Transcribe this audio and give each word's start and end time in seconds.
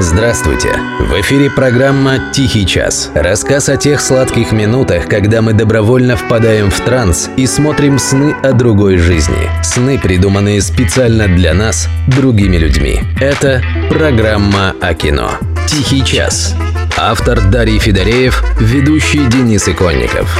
Здравствуйте! 0.00 0.78
В 1.00 1.20
эфире 1.22 1.50
программа 1.50 2.30
«Тихий 2.32 2.64
час». 2.64 3.10
Рассказ 3.14 3.68
о 3.68 3.76
тех 3.76 4.00
сладких 4.00 4.52
минутах, 4.52 5.08
когда 5.08 5.42
мы 5.42 5.54
добровольно 5.54 6.16
впадаем 6.16 6.70
в 6.70 6.80
транс 6.80 7.28
и 7.36 7.48
смотрим 7.48 7.98
сны 7.98 8.32
о 8.44 8.52
другой 8.52 8.98
жизни. 8.98 9.50
Сны, 9.64 9.98
придуманные 9.98 10.62
специально 10.62 11.26
для 11.26 11.52
нас, 11.52 11.88
другими 12.06 12.56
людьми. 12.58 13.00
Это 13.20 13.60
программа 13.90 14.72
о 14.80 14.94
кино. 14.94 15.32
«Тихий 15.66 16.04
час». 16.04 16.54
Автор 16.96 17.40
Дарий 17.50 17.80
Федореев, 17.80 18.44
ведущий 18.60 19.26
Денис 19.26 19.68
Иконников. 19.68 20.32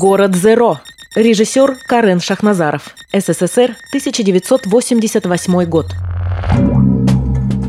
Город 0.00 0.34
Зеро. 0.34 0.80
Режиссер 1.14 1.76
Карен 1.86 2.20
Шахназаров. 2.20 2.94
СССР, 3.12 3.76
1988 3.90 5.64
год. 5.66 5.92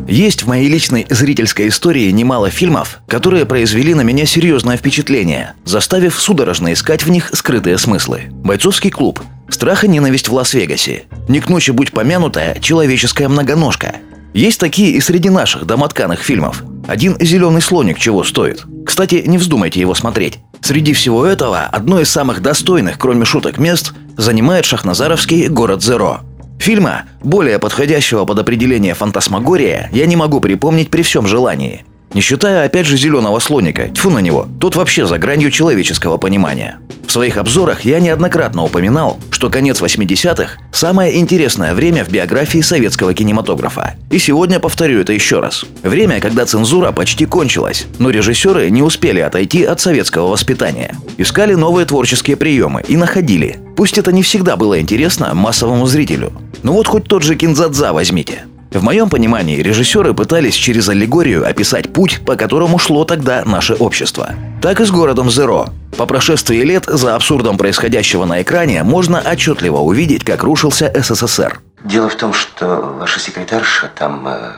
Есть 0.07 0.43
в 0.43 0.47
моей 0.47 0.69
личной 0.69 1.07
зрительской 1.09 1.69
истории 1.69 2.11
немало 2.11 2.51
фильмов, 2.51 2.99
которые 3.07 3.45
произвели 3.45 3.95
на 3.95 4.01
меня 4.01 4.25
серьезное 4.27 4.77
впечатление, 4.77 5.53
заставив 5.65 6.19
судорожно 6.19 6.73
искать 6.73 7.03
в 7.03 7.09
них 7.09 7.31
скрытые 7.33 7.77
смыслы. 7.79 8.25
«Бойцовский 8.29 8.91
клуб», 8.91 9.19
«Страх 9.49 9.83
и 9.83 9.87
ненависть 9.87 10.27
в 10.27 10.33
Лас-Вегасе», 10.33 11.05
«Не 11.27 11.39
к 11.39 11.49
ночи 11.49 11.71
будь 11.71 11.91
помянутая 11.91 12.59
человеческая 12.59 13.27
многоножка». 13.29 13.95
Есть 14.33 14.59
такие 14.59 14.91
и 14.91 15.01
среди 15.01 15.29
наших 15.29 15.65
домотканых 15.65 16.19
фильмов. 16.19 16.63
Один 16.87 17.17
«Зеленый 17.19 17.61
слоник» 17.61 17.97
чего 17.97 18.23
стоит. 18.23 18.65
Кстати, 18.85 19.23
не 19.25 19.37
вздумайте 19.39 19.79
его 19.79 19.95
смотреть. 19.95 20.39
Среди 20.61 20.93
всего 20.93 21.25
этого 21.25 21.61
одно 21.61 21.99
из 21.99 22.09
самых 22.09 22.41
достойных, 22.41 22.99
кроме 22.99 23.25
шуток, 23.25 23.57
мест 23.57 23.93
занимает 24.17 24.65
шахназаровский 24.65 25.47
город 25.47 25.81
Зеро– 25.83 26.19
Фильма, 26.59 27.03
более 27.21 27.59
подходящего 27.59 28.25
под 28.25 28.39
определение 28.39 28.93
фантасмагория, 28.93 29.89
я 29.91 30.05
не 30.05 30.15
могу 30.15 30.39
припомнить 30.39 30.89
при 30.89 31.03
всем 31.03 31.27
желании. 31.27 31.85
Не 32.15 32.21
считая 32.21 32.65
опять 32.65 32.85
же 32.85 32.95
зеленого 32.95 33.39
слоника, 33.39 33.89
тьфу 33.89 34.09
на 34.09 34.19
него, 34.19 34.47
тот 34.61 34.77
вообще 34.77 35.05
за 35.05 35.17
гранью 35.17 35.51
человеческого 35.51 36.15
понимания. 36.15 36.79
В 37.05 37.11
своих 37.11 37.35
обзорах 37.35 37.81
я 37.81 37.99
неоднократно 37.99 38.63
упоминал, 38.63 39.19
что 39.31 39.49
конец 39.49 39.81
80-х– 39.81 40.57
самое 40.71 41.19
интересное 41.19 41.73
время 41.73 42.05
в 42.05 42.09
биографии 42.09 42.61
советского 42.61 43.13
кинематографа. 43.13 43.95
И 44.11 44.17
сегодня 44.17 44.61
повторю 44.61 45.01
это 45.01 45.11
еще 45.11 45.41
раз. 45.41 45.65
Время, 45.83 46.21
когда 46.21 46.45
цензура 46.45 46.93
почти 46.93 47.25
кончилась, 47.25 47.85
но 47.99 48.11
режиссеры 48.11 48.69
не 48.69 48.81
успели 48.81 49.19
отойти 49.19 49.65
от 49.65 49.81
советского 49.81 50.29
воспитания. 50.29 50.95
Искали 51.17 51.53
новые 51.55 51.85
творческие 51.85 52.37
приемы 52.37 52.81
и 52.87 52.95
находили. 52.95 53.59
Пусть 53.75 53.97
это 53.97 54.13
не 54.13 54.23
всегда 54.23 54.55
было 54.55 54.79
интересно 54.79 55.33
массовому 55.33 55.85
зрителю. 55.85 56.31
Но 56.63 56.71
вот 56.71 56.87
хоть 56.87 57.09
тот 57.09 57.23
же 57.23 57.35
Кинзадза 57.35 57.91
возьмите– 57.91 58.45
в 58.75 58.83
моем 58.83 59.09
понимании, 59.09 59.61
режиссеры 59.61 60.13
пытались 60.13 60.55
через 60.55 60.89
аллегорию 60.89 61.47
описать 61.47 61.93
путь, 61.93 62.21
по 62.25 62.35
которому 62.35 62.77
шло 62.77 63.05
тогда 63.05 63.43
наше 63.45 63.73
общество. 63.73 64.33
Так 64.61 64.79
и 64.81 64.85
с 64.85 64.91
городом 64.91 65.29
Зеро. 65.29 65.67
По 65.97 66.05
прошествии 66.05 66.61
лет 66.61 66.85
за 66.85 67.15
абсурдом 67.15 67.57
происходящего 67.57 68.25
на 68.25 68.41
экране 68.41 68.83
можно 68.83 69.19
отчетливо 69.19 69.77
увидеть, 69.77 70.23
как 70.23 70.43
рушился 70.43 70.91
СССР. 70.93 71.61
Дело 71.83 72.09
в 72.09 72.15
том, 72.15 72.33
что 72.33 72.95
ваша 72.99 73.19
секретарша 73.19 73.91
там 73.95 74.27
э, 74.27 74.51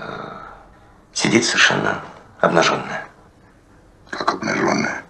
сидит 1.13 1.45
совершенно 1.45 2.01
обнаженная. 2.39 3.05
Как 4.09 4.33
обнаженная? 4.33 5.03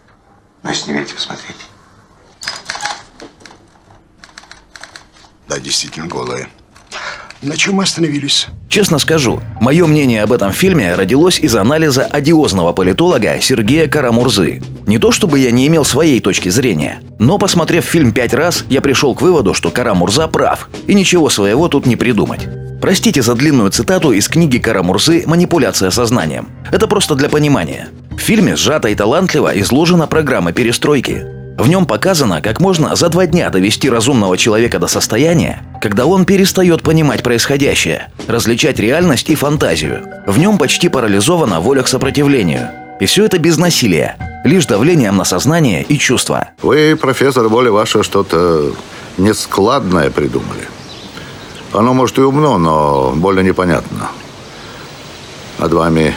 Ну, 0.64 0.70
если 0.70 0.90
не 0.90 0.98
верите, 0.98 1.14
посмотреть. 1.14 1.58
Да, 5.48 5.60
действительно 5.60 6.08
голая. 6.08 6.50
На 7.42 7.56
чем 7.56 7.80
остановились? 7.80 8.48
Честно 8.68 8.98
скажу, 8.98 9.42
мое 9.62 9.86
мнение 9.86 10.24
об 10.24 10.32
этом 10.34 10.52
фильме 10.52 10.96
родилось 10.96 11.40
из 11.40 11.56
анализа 11.56 12.04
одиозного 12.04 12.74
политолога 12.74 13.38
Сергея 13.40 13.88
Карамурзы. 13.88 14.62
Не 14.88 14.98
то 14.98 15.12
чтобы 15.12 15.38
я 15.38 15.52
не 15.52 15.68
имел 15.68 15.86
своей 15.86 16.20
точки 16.20 16.50
зрения, 16.50 17.00
но 17.20 17.38
посмотрев 17.38 17.86
фильм 17.86 18.12
пять 18.12 18.34
раз, 18.34 18.66
я 18.70 18.82
пришел 18.82 19.14
к 19.14 19.22
выводу, 19.22 19.54
что 19.54 19.70
Карамурза 19.70 20.28
прав, 20.28 20.70
и 20.88 20.96
ничего 20.96 21.30
своего 21.30 21.68
тут 21.68 21.86
не 21.86 21.96
придумать. 21.96 22.48
Простите 22.82 23.22
за 23.22 23.36
длинную 23.36 23.70
цитату 23.70 24.12
из 24.12 24.28
книги 24.28 24.58
Карамурзы 24.58 25.24
«Манипуляция 25.28 25.92
сознанием». 25.92 26.50
Это 26.72 26.88
просто 26.88 27.14
для 27.14 27.30
понимания. 27.30 27.90
В 28.12 28.20
фильме 28.20 28.56
сжато 28.56 28.90
и 28.90 28.96
талантливо 28.96 29.58
изложена 29.60 30.08
программа 30.08 30.54
перестройки. 30.54 31.37
В 31.58 31.68
нем 31.68 31.88
показано, 31.88 32.40
как 32.40 32.60
можно 32.60 32.96
за 32.96 33.10
два 33.10 33.26
дня 33.26 33.50
довести 33.50 33.90
разумного 33.90 34.38
человека 34.38 34.78
до 34.78 34.86
состояния, 34.86 35.64
когда 35.82 36.06
он 36.06 36.24
перестает 36.24 36.84
понимать 36.84 37.24
происходящее, 37.24 38.10
различать 38.28 38.78
реальность 38.78 39.28
и 39.32 39.36
фантазию. 39.36 40.04
В 40.28 40.38
нем 40.38 40.60
почти 40.60 40.88
парализована 40.88 41.60
воля 41.60 41.82
к 41.82 41.88
сопротивлению. 41.88 42.70
И 43.00 43.08
все 43.08 43.26
это 43.26 43.40
без 43.40 43.58
насилия, 43.58 44.18
лишь 44.46 44.68
давлением 44.68 45.18
на 45.18 45.26
сознание 45.26 45.82
и 45.82 45.98
чувства. 45.98 46.50
Вы, 46.62 46.96
профессор, 46.96 47.50
более 47.50 47.72
ваше 47.72 48.04
что-то 48.04 48.74
нескладное 49.18 50.12
придумали. 50.12 50.68
Оно, 51.74 51.96
может, 51.96 52.20
и 52.20 52.22
умно, 52.22 52.60
но 52.60 53.14
более 53.16 53.44
непонятно. 53.44 54.12
Над 55.58 55.74
вами 55.74 56.16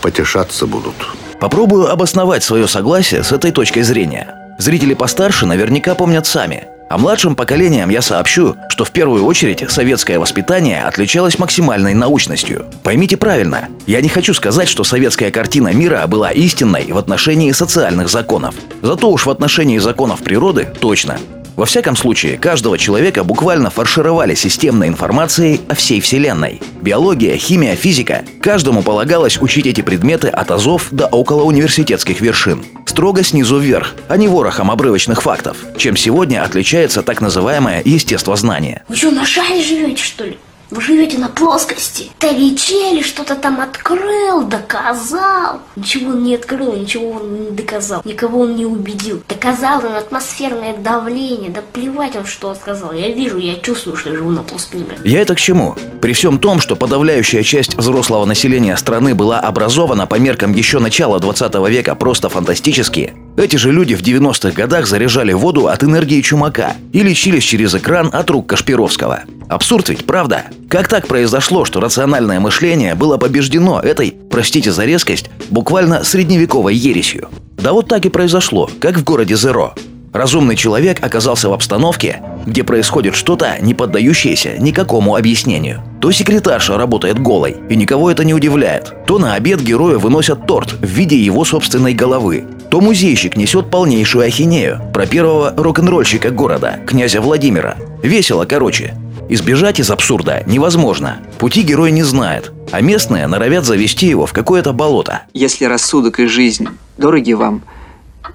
потешаться 0.00 0.66
будут. 0.66 0.94
Попробую 1.38 1.90
обосновать 1.90 2.42
свое 2.42 2.66
согласие 2.66 3.22
с 3.22 3.32
этой 3.32 3.50
точкой 3.50 3.82
зрения– 3.82 4.36
Зрители 4.60 4.92
постарше 4.92 5.46
наверняка 5.46 5.94
помнят 5.94 6.26
сами. 6.26 6.64
А 6.90 6.98
младшим 6.98 7.34
поколениям 7.34 7.88
я 7.88 8.02
сообщу, 8.02 8.56
что 8.68 8.84
в 8.84 8.90
первую 8.90 9.24
очередь 9.24 9.64
советское 9.70 10.18
воспитание 10.18 10.84
отличалось 10.84 11.38
максимальной 11.38 11.94
научностью. 11.94 12.66
Поймите 12.82 13.16
правильно, 13.16 13.68
я 13.86 14.02
не 14.02 14.10
хочу 14.10 14.34
сказать, 14.34 14.68
что 14.68 14.84
советская 14.84 15.30
картина 15.30 15.72
мира 15.72 16.06
была 16.06 16.30
истинной 16.30 16.92
в 16.92 16.98
отношении 16.98 17.52
социальных 17.52 18.10
законов. 18.10 18.54
Зато 18.82 19.10
уж 19.10 19.24
в 19.24 19.30
отношении 19.30 19.78
законов 19.78 20.20
природы 20.20 20.68
точно. 20.78 21.16
Во 21.60 21.66
всяком 21.66 21.94
случае, 21.94 22.38
каждого 22.38 22.78
человека 22.78 23.22
буквально 23.22 23.68
фаршировали 23.68 24.34
системной 24.34 24.88
информацией 24.88 25.60
о 25.68 25.74
всей 25.74 26.00
Вселенной. 26.00 26.58
Биология, 26.80 27.36
химия, 27.36 27.76
физика. 27.76 28.24
Каждому 28.40 28.82
полагалось 28.82 29.36
учить 29.42 29.66
эти 29.66 29.82
предметы 29.82 30.28
от 30.28 30.50
азов 30.50 30.88
до 30.90 31.04
около 31.04 31.42
университетских 31.42 32.22
вершин. 32.22 32.64
Строго 32.86 33.22
снизу 33.22 33.58
вверх, 33.58 33.94
а 34.08 34.16
не 34.16 34.26
ворохом 34.26 34.70
обрывочных 34.70 35.20
фактов, 35.20 35.58
чем 35.76 35.98
сегодня 35.98 36.42
отличается 36.42 37.02
так 37.02 37.20
называемое 37.20 37.82
естествознание. 37.84 38.82
Вы 38.88 38.96
что, 38.96 39.10
на 39.10 39.26
шаре 39.26 39.62
живете, 39.62 40.02
что 40.02 40.24
ли? 40.24 40.38
Вы 40.70 40.80
живете 40.80 41.18
на 41.18 41.28
плоскости. 41.28 42.10
Тавичели 42.18 43.02
что-то 43.02 43.34
там 43.34 43.60
открыл, 43.60 44.42
доказал. 44.42 45.60
Ничего 45.76 46.10
он 46.10 46.22
не 46.22 46.36
открыл, 46.36 46.74
ничего 46.74 47.10
он 47.10 47.44
не 47.44 47.50
доказал. 47.50 48.02
Никого 48.04 48.40
он 48.40 48.56
не 48.56 48.66
убедил. 48.66 49.22
Доказал 49.28 49.84
он 49.84 49.96
атмосферное 49.96 50.76
давление. 50.76 51.50
Да 51.50 51.62
плевать 51.72 52.14
он, 52.16 52.24
что 52.24 52.48
он 52.48 52.56
сказал. 52.56 52.92
Я 52.92 53.08
вижу, 53.08 53.38
я 53.38 53.56
чувствую, 53.56 53.96
что 53.96 54.10
я 54.10 54.16
живу 54.16 54.30
на 54.30 54.42
плоскостях. 54.42 54.70
Я 55.04 55.20
это 55.20 55.34
к 55.34 55.40
чему? 55.40 55.74
При 56.00 56.12
всем 56.12 56.38
том, 56.38 56.60
что 56.60 56.76
подавляющая 56.76 57.42
часть 57.42 57.74
взрослого 57.76 58.24
населения 58.24 58.76
страны 58.76 59.14
была 59.14 59.40
образована 59.40 60.06
по 60.06 60.14
меркам 60.16 60.52
еще 60.54 60.78
начала 60.78 61.18
20 61.18 61.54
века 61.68 61.94
просто 61.94 62.28
фантастически, 62.28 63.14
эти 63.36 63.56
же 63.56 63.72
люди 63.72 63.94
в 63.94 64.02
90-х 64.02 64.50
годах 64.52 64.86
заряжали 64.86 65.32
воду 65.32 65.68
от 65.68 65.82
энергии 65.82 66.20
Чумака 66.20 66.74
и 66.92 67.02
лечились 67.02 67.44
через 67.44 67.74
экран 67.74 68.10
от 68.12 68.30
рук 68.30 68.46
Кашпировского. 68.46 69.22
Абсурд 69.48 69.88
ведь, 69.88 70.04
правда? 70.04 70.44
Как 70.68 70.88
так 70.88 71.06
произошло, 71.06 71.64
что 71.64 71.80
рациональное 71.80 72.40
мышление 72.40 72.94
было 72.94 73.16
побеждено 73.16 73.80
этой, 73.80 74.14
простите 74.30 74.72
за 74.72 74.84
резкость, 74.84 75.30
буквально 75.50 76.04
средневековой 76.04 76.74
ересью? 76.74 77.28
Да 77.56 77.72
вот 77.72 77.88
так 77.88 78.06
и 78.06 78.08
произошло, 78.10 78.70
как 78.80 78.96
в 78.96 79.04
городе 79.04 79.36
Зеро. 79.36 79.74
Разумный 80.12 80.56
человек 80.56 80.98
оказался 81.04 81.48
в 81.48 81.52
обстановке, 81.52 82.20
где 82.44 82.64
происходит 82.64 83.14
что-то, 83.14 83.56
не 83.60 83.74
поддающееся 83.74 84.58
никакому 84.58 85.14
объяснению. 85.14 85.84
То 86.00 86.10
секретарша 86.10 86.76
работает 86.76 87.20
голой, 87.20 87.56
и 87.68 87.76
никого 87.76 88.10
это 88.10 88.24
не 88.24 88.34
удивляет. 88.34 88.92
То 89.06 89.18
на 89.18 89.34
обед 89.34 89.62
героя 89.62 89.98
выносят 89.98 90.46
торт 90.46 90.72
в 90.72 90.86
виде 90.86 91.16
его 91.16 91.44
собственной 91.44 91.94
головы. 91.94 92.44
То 92.70 92.80
музейщик 92.80 93.36
несет 93.36 93.70
полнейшую 93.70 94.26
ахинею 94.26 94.80
про 94.92 95.06
первого 95.06 95.52
рок-н-ролльщика 95.56 96.30
города, 96.30 96.80
князя 96.86 97.20
Владимира. 97.20 97.76
Весело, 98.02 98.44
короче. 98.44 98.94
Избежать 99.28 99.80
из 99.80 99.90
абсурда 99.90 100.42
невозможно. 100.46 101.18
Пути 101.38 101.62
герой 101.62 101.90
не 101.90 102.02
знает, 102.02 102.52
а 102.70 102.80
местные 102.80 103.26
норовят 103.26 103.64
завести 103.64 104.06
его 104.06 104.26
в 104.26 104.32
какое-то 104.32 104.72
болото. 104.72 105.22
Если 105.34 105.64
рассудок 105.64 106.20
и 106.20 106.26
жизнь 106.26 106.68
дороги 106.96 107.32
вам– 107.32 107.62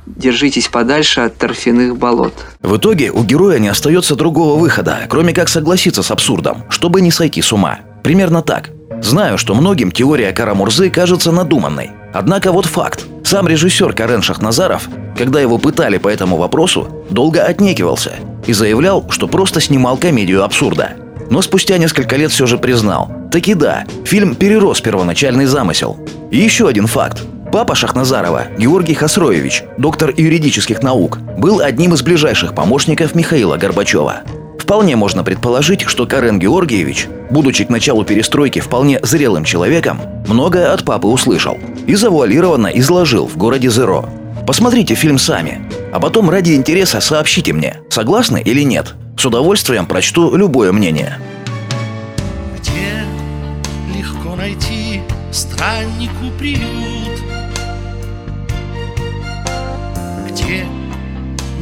держитесь 0.06 0.68
подальше 0.68 1.22
от 1.22 1.38
торфяных 1.38 1.98
болот. 1.98 2.34
В 2.62 2.78
итоге 2.78 3.12
у 3.12 3.24
героя 3.24 3.60
не 3.60 3.68
остается 3.68 4.16
другого 4.16 4.60
выхода, 4.60 5.00
кроме 5.10 5.34
как 5.34 5.50
согласиться 5.50 6.04
с 6.04 6.12
абсурдом, 6.12 6.64
чтобы 6.70 7.02
не 7.02 7.12
сойти 7.12 7.42
с 7.42 7.52
ума. 7.52 7.80
Примерно 8.04 8.42
так. 8.42 8.72
Знаю, 9.02 9.38
что 9.38 9.56
многим 9.56 9.92
теория 9.92 10.32
Карамурзы 10.32 10.90
кажется 10.90 11.32
надуманной. 11.32 11.92
Однако 12.14 12.52
вот 12.52 12.66
факт. 12.66 13.06
Сам 13.26 13.48
режиссер 13.48 13.94
Карен 13.94 14.22
Шахназаров, 14.22 14.88
когда 15.18 15.42
его 15.42 15.58
пытали 15.58 15.98
по 15.98 16.10
этому 16.10 16.38
вопросу, 16.38 16.88
долго 17.10 17.42
отнекивался 17.42 18.14
и 18.46 18.54
заявлял, 18.54 19.04
что 19.10 19.28
просто 19.28 19.60
снимал 19.60 19.98
комедию 19.98 20.44
абсурда. 20.44 20.92
но 21.32 21.42
спустя 21.42 21.80
несколько 21.80 22.18
лет 22.18 22.30
все 22.30 22.46
же 22.46 22.60
признал. 22.60 23.12
Таки 23.32 23.56
да, 23.56 23.86
фильм 24.06 24.36
перерос 24.36 24.80
первоначальный 24.80 25.48
замысел. 25.48 25.98
И 26.30 26.38
еще 26.38 26.68
один 26.68 26.86
факт. 26.86 27.24
Папа 27.52 27.74
Шахназарова, 27.74 28.44
Георгий 28.60 28.94
Хасроевич, 28.94 29.64
доктор 29.80 30.14
юридических 30.16 30.84
наук, 30.84 31.18
был 31.40 31.62
одним 31.62 31.96
из 31.96 32.04
ближайших 32.04 32.54
помощников 32.54 33.16
Михаила 33.16 33.58
Горбачева. 33.58 34.22
Вполне 34.66 34.96
можно 34.96 35.24
предположить, 35.24 35.84
что 35.84 36.08
Карен 36.08 36.40
Георгиевич, 36.40 37.08
будучи 37.30 37.66
к 37.66 37.70
началу 37.70 38.04
перестройки 38.04 38.58
вполне 38.58 39.00
зрелым 39.04 39.44
человеком, 39.44 40.02
многое 40.28 40.74
от 40.74 40.84
папы 40.84 41.08
услышал 41.08 41.60
и 41.86 41.94
завуалированно 41.94 42.70
изложил 42.70 43.28
в 43.28 43.38
городе 43.38 43.70
Зеро. 43.70 44.10
Посмотрите 44.48 44.96
фильм 44.96 45.20
сами, 45.20 45.70
а 45.94 46.00
потом 46.00 46.32
ради 46.32 46.56
интереса 46.56 47.00
сообщите 47.00 47.54
мне, 47.54 47.82
согласны 47.92 48.42
или 48.44 48.64
нет. 48.64 48.96
С 49.20 49.26
удовольствием 49.28 49.86
прочту 49.86 50.36
любое 50.36 50.72
мнение. 50.72 51.20
Где 52.58 53.06
легко 53.96 54.36
найти 54.36 55.04
страннику 55.32 56.32
приют? 56.40 57.22
Где 60.28 60.66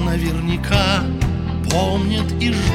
наверняка 0.05 1.03
помнят 1.69 2.31
и 2.39 2.51
ждут 2.51 2.72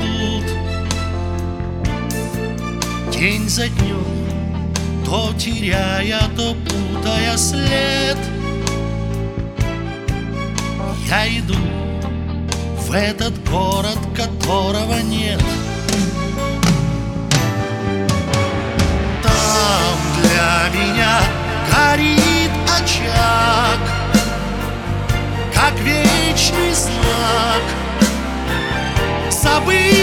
День 3.19 3.49
за 3.49 3.69
днем, 3.69 4.05
то 5.05 5.33
теряя, 5.37 6.21
то 6.37 6.55
путая 6.55 7.37
след. 7.37 8.17
Я 11.09 11.29
иду 11.29 11.57
в 12.87 12.93
этот 12.93 13.33
город, 13.51 13.99
которого 14.15 15.01
нет. 15.01 15.43
Там 19.25 19.99
для 20.23 20.81
меня 20.81 21.21
горит 21.75 22.53
очаг 22.69 23.81
Как 25.53 25.75
вечный 25.81 26.73
знак. 26.73 27.63
Забытых 29.29 29.98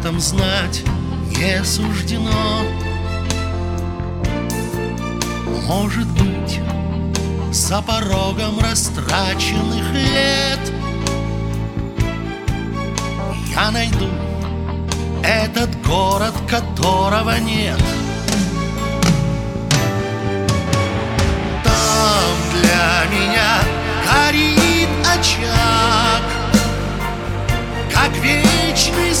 этом 0.00 0.18
знать 0.18 0.82
не 1.36 1.62
суждено. 1.62 2.62
Может 5.66 6.06
быть, 6.12 6.58
за 7.52 7.82
порогом 7.82 8.58
растраченных 8.60 9.92
лет 9.92 10.58
Я 13.54 13.70
найду 13.70 14.08
этот 15.22 15.70
город, 15.86 16.32
которого 16.48 17.38
нет— 17.38 17.78
там 21.62 22.36
для 22.54 23.04
меня 23.10 23.58
горит 24.06 24.88
очаг, 25.04 26.22
как 27.92 28.16
вечный 28.16 29.14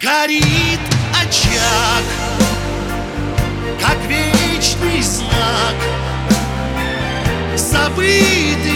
горит 0.00 0.80
очаг, 1.22 2.04
как 3.80 3.98
вечный 4.06 5.02
знак 5.02 5.74
забытых 7.56 8.75